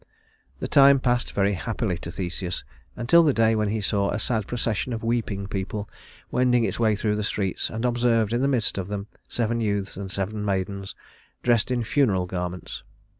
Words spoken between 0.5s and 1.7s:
The time passed very